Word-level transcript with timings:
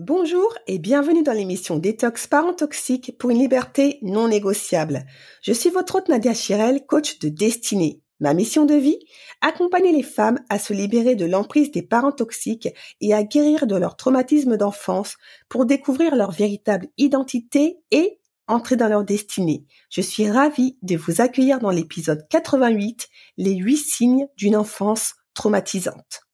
Bonjour 0.00 0.52
et 0.66 0.80
bienvenue 0.80 1.22
dans 1.22 1.32
l'émission 1.32 1.76
Détox 1.76 2.26
Parents 2.26 2.52
Toxiques 2.52 3.16
pour 3.16 3.30
une 3.30 3.38
liberté 3.38 3.98
non 4.02 4.26
négociable. 4.26 5.06
Je 5.40 5.52
suis 5.52 5.70
votre 5.70 5.96
hôte 5.96 6.08
Nadia 6.08 6.34
Chirel, 6.34 6.84
coach 6.86 7.20
de 7.20 7.28
destinée. 7.28 8.02
Ma 8.18 8.34
mission 8.34 8.64
de 8.64 8.74
vie 8.74 8.98
Accompagner 9.40 9.92
les 9.92 10.02
femmes 10.02 10.40
à 10.48 10.58
se 10.58 10.72
libérer 10.72 11.14
de 11.14 11.26
l'emprise 11.26 11.70
des 11.70 11.82
parents 11.82 12.10
toxiques 12.10 12.68
et 13.00 13.14
à 13.14 13.22
guérir 13.22 13.68
de 13.68 13.76
leur 13.76 13.96
traumatisme 13.96 14.56
d'enfance 14.56 15.16
pour 15.48 15.66
découvrir 15.66 16.16
leur 16.16 16.32
véritable 16.32 16.88
identité 16.98 17.78
et 17.92 18.18
entrer 18.48 18.74
dans 18.74 18.88
leur 18.88 19.04
destinée. 19.04 19.64
Je 19.90 20.00
suis 20.00 20.28
ravie 20.28 20.76
de 20.82 20.96
vous 20.96 21.20
accueillir 21.20 21.60
dans 21.60 21.70
l'épisode 21.70 22.26
88, 22.30 23.08
les 23.36 23.54
huit 23.54 23.76
signes 23.76 24.26
d'une 24.36 24.56
enfance 24.56 25.14
traumatisante. 25.34 26.29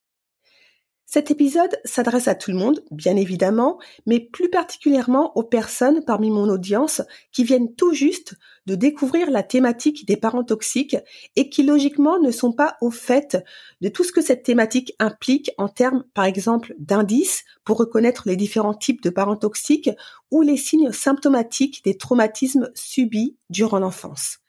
Cet 1.09 1.31
épisode 1.31 1.79
s'adresse 1.85 2.27
à 2.27 2.35
tout 2.35 2.51
le 2.51 2.57
monde, 2.57 2.83
bien 2.91 3.15
évidemment, 3.15 3.79
mais 4.07 4.19
plus 4.19 4.51
particulièrement 4.51 5.31
aux 5.37 5.45
personnes 5.45 6.05
parmi 6.05 6.31
mon 6.31 6.49
audience 6.49 7.01
qui 7.31 7.45
viennent 7.45 7.73
tout 7.77 7.93
juste 7.93 8.35
de 8.67 8.75
découvrir 8.75 9.31
la 9.31 9.45
thématique 9.45 10.05
des 10.05 10.17
parents 10.17 10.43
toxiques 10.43 10.97
et 11.37 11.49
qui 11.49 11.63
logiquement 11.63 12.19
ne 12.19 12.33
sont 12.33 12.53
pas 12.53 12.77
au 12.81 12.91
fait 12.91 13.39
de 13.81 13.89
tout 13.89 14.03
ce 14.03 14.11
que 14.11 14.21
cette 14.21 14.43
thématique 14.43 14.95
implique 14.99 15.53
en 15.59 15.69
termes, 15.69 16.03
par 16.13 16.25
exemple, 16.25 16.75
d'indices 16.81 17.45
pour 17.65 17.79
reconnaître 17.79 18.25
les 18.27 18.37
différents 18.37 18.75
types 18.75 19.03
de 19.03 19.11
parents 19.11 19.37
toxiques 19.37 19.91
ou 20.33 20.43
les 20.43 20.57
signes 20.57 20.91
symptomatiques 20.91 21.85
des 21.85 21.97
traumatismes 21.97 22.73
subis 22.75 23.37
durant 23.49 23.79
l'enfance. 23.79 24.41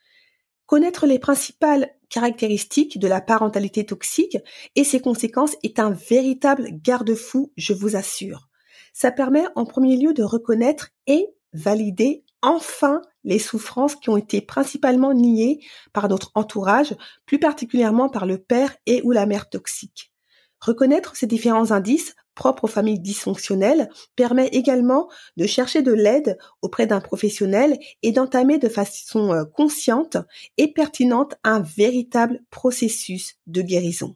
Connaître 0.67 1.07
les 1.07 1.17
principales 1.17 1.89
caractéristiques 2.09 2.99
de 2.99 3.07
la 3.07 3.21
parentalité 3.21 3.85
toxique 3.85 4.37
et 4.75 4.83
ses 4.83 4.99
conséquences 4.99 5.55
est 5.63 5.79
un 5.79 5.91
véritable 5.91 6.67
garde-fou, 6.83 7.53
je 7.55 7.71
vous 7.73 7.95
assure. 7.95 8.49
Ça 8.91 9.11
permet 9.11 9.45
en 9.55 9.65
premier 9.65 9.95
lieu 9.95 10.13
de 10.13 10.23
reconnaître 10.23 10.89
et 11.07 11.29
valider 11.53 12.25
enfin 12.41 13.01
les 13.23 13.39
souffrances 13.39 13.95
qui 13.95 14.09
ont 14.09 14.17
été 14.17 14.41
principalement 14.41 15.13
niées 15.13 15.65
par 15.93 16.09
notre 16.09 16.31
entourage, 16.35 16.95
plus 17.25 17.39
particulièrement 17.39 18.09
par 18.09 18.25
le 18.25 18.37
père 18.37 18.75
et 18.85 19.01
ou 19.03 19.11
la 19.11 19.25
mère 19.25 19.49
toxique. 19.49 20.11
Reconnaître 20.59 21.15
ces 21.15 21.27
différents 21.27 21.71
indices 21.71 22.15
propre 22.33 22.65
aux 22.65 22.67
familles 22.67 22.99
dysfonctionnelles 22.99 23.89
permet 24.15 24.47
également 24.47 25.09
de 25.37 25.47
chercher 25.47 25.81
de 25.81 25.91
l'aide 25.91 26.37
auprès 26.61 26.87
d'un 26.87 27.01
professionnel 27.01 27.77
et 28.03 28.11
d'entamer 28.11 28.59
de 28.59 28.69
façon 28.69 29.33
euh, 29.33 29.43
consciente 29.43 30.17
et 30.57 30.71
pertinente 30.71 31.35
un 31.43 31.59
véritable 31.59 32.41
processus 32.49 33.35
de 33.47 33.61
guérison. 33.61 34.15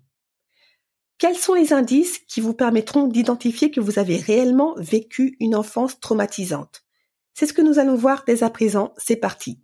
Quels 1.18 1.38
sont 1.38 1.53
les 1.53 1.74
indices 1.74 2.19
qui 2.28 2.41
vous 2.41 2.53
permettront 2.53 3.07
d'identifier 3.07 3.69
que 3.69 3.80
vous 3.80 4.00
avez 4.00 4.18
réellement 4.18 4.74
vécu 4.78 5.35
une 5.40 5.56
enfance 5.56 6.00
traumatisante? 6.00 6.84
C'est 7.34 7.46
ce 7.46 7.53
que 7.53 7.62
nous 7.62 7.80
allons 7.80 7.96
voir 7.96 8.24
dès 8.25 8.44
à 8.44 8.50
présent, 8.50 8.94
c'est 8.97 9.16
parti. 9.16 9.59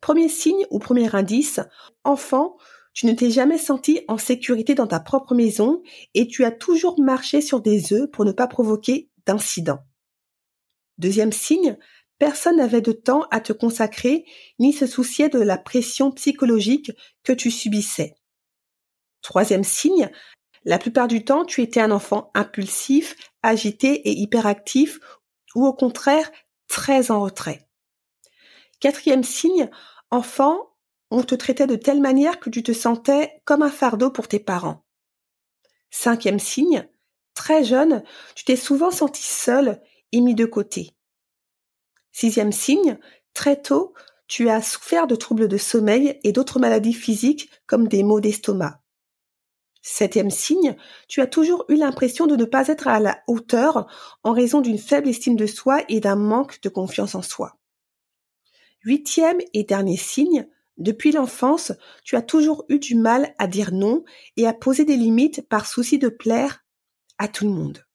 Premier 0.00 0.28
signe 0.28 0.66
ou 0.70 0.78
premier 0.78 1.14
indice, 1.14 1.60
enfant, 2.04 2.56
tu 2.96 3.04
ne 3.04 3.12
t'es 3.12 3.30
jamais 3.30 3.58
senti 3.58 4.00
en 4.08 4.16
sécurité 4.16 4.74
dans 4.74 4.86
ta 4.86 5.00
propre 5.00 5.34
maison 5.34 5.82
et 6.14 6.26
tu 6.26 6.46
as 6.46 6.50
toujours 6.50 6.98
marché 6.98 7.42
sur 7.42 7.60
des 7.60 7.92
œufs 7.92 8.10
pour 8.10 8.24
ne 8.24 8.32
pas 8.32 8.46
provoquer 8.46 9.10
d'incidents. 9.26 9.84
Deuxième 10.96 11.30
signe, 11.30 11.76
personne 12.18 12.56
n'avait 12.56 12.80
de 12.80 12.92
temps 12.92 13.26
à 13.30 13.42
te 13.42 13.52
consacrer 13.52 14.24
ni 14.58 14.72
se 14.72 14.86
souciait 14.86 15.28
de 15.28 15.38
la 15.38 15.58
pression 15.58 16.10
psychologique 16.10 16.90
que 17.22 17.34
tu 17.34 17.50
subissais. 17.50 18.16
Troisième 19.20 19.64
signe, 19.64 20.10
la 20.64 20.78
plupart 20.78 21.06
du 21.06 21.22
temps, 21.22 21.44
tu 21.44 21.60
étais 21.60 21.80
un 21.80 21.90
enfant 21.90 22.30
impulsif, 22.32 23.14
agité 23.42 24.08
et 24.08 24.12
hyperactif 24.12 25.00
ou 25.54 25.66
au 25.66 25.74
contraire 25.74 26.30
très 26.66 27.10
en 27.10 27.20
retrait. 27.20 27.68
Quatrième 28.80 29.22
signe, 29.24 29.68
enfant, 30.10 30.75
on 31.10 31.22
te 31.22 31.34
traitait 31.34 31.66
de 31.66 31.76
telle 31.76 32.00
manière 32.00 32.40
que 32.40 32.50
tu 32.50 32.62
te 32.62 32.72
sentais 32.72 33.40
comme 33.44 33.62
un 33.62 33.70
fardeau 33.70 34.10
pour 34.10 34.28
tes 34.28 34.40
parents. 34.40 34.84
Cinquième 35.90 36.38
signe, 36.38 36.88
très 37.34 37.64
jeune, 37.64 38.02
tu 38.34 38.44
t'es 38.44 38.56
souvent 38.56 38.90
senti 38.90 39.22
seul 39.22 39.80
et 40.12 40.20
mis 40.20 40.34
de 40.34 40.46
côté. 40.46 40.96
Sixième 42.12 42.52
signe, 42.52 42.98
très 43.34 43.60
tôt, 43.60 43.94
tu 44.26 44.48
as 44.48 44.62
souffert 44.62 45.06
de 45.06 45.14
troubles 45.14 45.48
de 45.48 45.56
sommeil 45.56 46.18
et 46.24 46.32
d'autres 46.32 46.58
maladies 46.58 46.94
physiques 46.94 47.50
comme 47.66 47.88
des 47.88 48.02
maux 48.02 48.20
d'estomac. 48.20 48.80
Septième 49.82 50.30
signe, 50.30 50.76
tu 51.06 51.20
as 51.20 51.28
toujours 51.28 51.64
eu 51.68 51.76
l'impression 51.76 52.26
de 52.26 52.34
ne 52.34 52.44
pas 52.44 52.66
être 52.66 52.88
à 52.88 52.98
la 52.98 53.20
hauteur 53.28 53.86
en 54.24 54.32
raison 54.32 54.60
d'une 54.60 54.78
faible 54.78 55.08
estime 55.08 55.36
de 55.36 55.46
soi 55.46 55.84
et 55.88 56.00
d'un 56.00 56.16
manque 56.16 56.60
de 56.62 56.68
confiance 56.68 57.14
en 57.14 57.22
soi. 57.22 57.56
Huitième 58.82 59.38
et 59.52 59.62
dernier 59.62 59.96
signe, 59.96 60.48
depuis 60.78 61.12
l'enfance, 61.12 61.72
tu 62.04 62.16
as 62.16 62.22
toujours 62.22 62.64
eu 62.68 62.78
du 62.78 62.94
mal 62.94 63.34
à 63.38 63.46
dire 63.46 63.72
non 63.72 64.04
et 64.36 64.46
à 64.46 64.52
poser 64.52 64.84
des 64.84 64.96
limites 64.96 65.48
par 65.48 65.66
souci 65.66 65.98
de 65.98 66.08
plaire 66.08 66.64
à 67.18 67.28
tout 67.28 67.44
le 67.44 67.50
monde. 67.50 67.86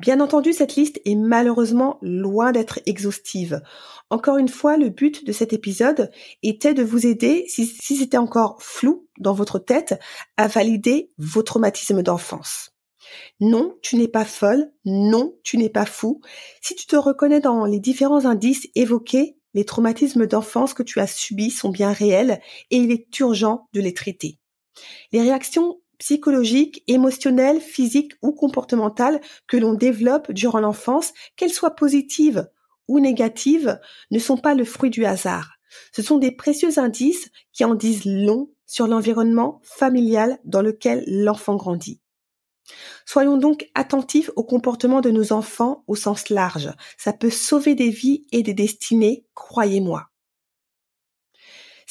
Bien 0.00 0.20
entendu, 0.20 0.54
cette 0.54 0.76
liste 0.76 0.98
est 1.04 1.14
malheureusement 1.14 1.98
loin 2.00 2.52
d'être 2.52 2.80
exhaustive. 2.86 3.60
Encore 4.08 4.38
une 4.38 4.48
fois, 4.48 4.78
le 4.78 4.88
but 4.88 5.26
de 5.26 5.32
cet 5.32 5.52
épisode 5.52 6.10
était 6.42 6.72
de 6.72 6.82
vous 6.82 7.06
aider, 7.06 7.44
si, 7.48 7.66
c'était 7.66 8.16
encore 8.16 8.62
flou 8.62 9.06
dans 9.18 9.34
votre 9.34 9.58
tête, 9.58 10.00
à 10.38 10.48
valider 10.48 11.12
vos 11.18 11.42
traumatismes 11.42 12.02
d'enfance. 12.02 12.72
Non, 13.40 13.76
tu 13.82 13.96
n'es 13.96 14.08
pas 14.08 14.24
folle, 14.24 14.72
non, 14.86 15.34
tu 15.42 15.58
n'es 15.58 15.68
pas 15.68 15.84
fou. 15.84 16.22
Si 16.62 16.74
tu 16.74 16.86
te 16.86 16.96
reconnais 16.96 17.40
dans 17.40 17.66
les 17.66 17.80
différents 17.80 18.24
indices 18.24 18.68
évoqués, 18.74 19.36
les 19.54 19.64
traumatismes 19.64 20.26
d'enfance 20.26 20.74
que 20.74 20.82
tu 20.82 21.00
as 21.00 21.06
subis 21.06 21.50
sont 21.50 21.70
bien 21.70 21.92
réels 21.92 22.40
et 22.70 22.76
il 22.76 22.90
est 22.90 23.18
urgent 23.18 23.68
de 23.72 23.80
les 23.80 23.94
traiter. 23.94 24.38
Les 25.12 25.20
réactions 25.20 25.80
psychologiques, 25.98 26.82
émotionnelles, 26.86 27.60
physiques 27.60 28.14
ou 28.22 28.32
comportementales 28.32 29.20
que 29.46 29.56
l'on 29.56 29.74
développe 29.74 30.32
durant 30.32 30.60
l'enfance, 30.60 31.12
qu'elles 31.36 31.52
soient 31.52 31.76
positives 31.76 32.48
ou 32.88 32.98
négatives, 33.00 33.78
ne 34.10 34.18
sont 34.18 34.38
pas 34.38 34.54
le 34.54 34.64
fruit 34.64 34.90
du 34.90 35.04
hasard. 35.04 35.52
Ce 35.92 36.02
sont 36.02 36.18
des 36.18 36.32
précieux 36.32 36.78
indices 36.78 37.30
qui 37.52 37.64
en 37.64 37.74
disent 37.74 38.04
long 38.04 38.50
sur 38.66 38.86
l'environnement 38.86 39.60
familial 39.62 40.38
dans 40.44 40.62
lequel 40.62 41.04
l'enfant 41.06 41.56
grandit. 41.56 41.99
Soyons 43.06 43.36
donc 43.36 43.68
attentifs 43.74 44.30
au 44.36 44.44
comportement 44.44 45.00
de 45.00 45.10
nos 45.10 45.32
enfants 45.32 45.84
au 45.86 45.96
sens 45.96 46.28
large. 46.28 46.70
Ça 46.96 47.12
peut 47.12 47.30
sauver 47.30 47.74
des 47.74 47.90
vies 47.90 48.26
et 48.32 48.42
des 48.42 48.54
destinées, 48.54 49.24
croyez-moi. 49.34 50.09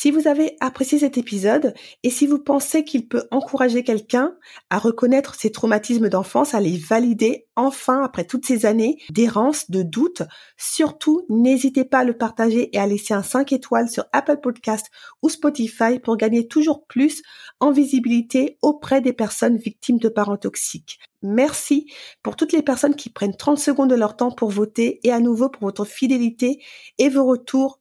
Si 0.01 0.11
vous 0.11 0.29
avez 0.29 0.55
apprécié 0.61 0.99
cet 0.99 1.17
épisode 1.17 1.73
et 2.03 2.09
si 2.09 2.25
vous 2.25 2.39
pensez 2.39 2.85
qu'il 2.85 3.09
peut 3.09 3.27
encourager 3.31 3.83
quelqu'un 3.83 4.33
à 4.69 4.79
reconnaître 4.79 5.35
ses 5.35 5.51
traumatismes 5.51 6.07
d'enfance, 6.07 6.53
à 6.53 6.61
les 6.61 6.77
valider 6.77 7.49
enfin 7.57 8.01
après 8.01 8.23
toutes 8.23 8.45
ces 8.45 8.65
années 8.65 8.97
d'errance, 9.09 9.69
de 9.69 9.83
doute, 9.83 10.21
surtout 10.55 11.25
n'hésitez 11.27 11.83
pas 11.83 11.99
à 11.99 12.03
le 12.05 12.17
partager 12.17 12.73
et 12.73 12.79
à 12.79 12.87
laisser 12.87 13.13
un 13.13 13.23
5 13.23 13.51
étoiles 13.51 13.89
sur 13.89 14.05
Apple 14.13 14.37
Podcast 14.41 14.87
ou 15.21 15.27
Spotify 15.27 15.99
pour 16.01 16.15
gagner 16.15 16.47
toujours 16.47 16.85
plus 16.85 17.21
en 17.59 17.71
visibilité 17.71 18.57
auprès 18.61 19.01
des 19.01 19.11
personnes 19.11 19.57
victimes 19.57 19.99
de 19.99 20.07
parents 20.07 20.37
toxiques. 20.37 20.99
Merci 21.21 21.91
pour 22.23 22.37
toutes 22.37 22.53
les 22.53 22.61
personnes 22.61 22.95
qui 22.95 23.09
prennent 23.09 23.35
30 23.35 23.59
secondes 23.59 23.89
de 23.89 23.95
leur 23.95 24.15
temps 24.15 24.31
pour 24.31 24.49
voter 24.49 25.01
et 25.03 25.11
à 25.11 25.19
nouveau 25.19 25.49
pour 25.49 25.63
votre 25.63 25.83
fidélité 25.83 26.63
et 26.97 27.09
vos 27.09 27.25
retours 27.25 27.78